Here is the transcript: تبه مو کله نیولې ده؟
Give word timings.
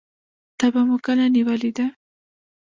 تبه 0.59 0.81
مو 0.87 0.95
کله 1.05 1.25
نیولې 1.35 1.71
ده؟ 1.77 1.85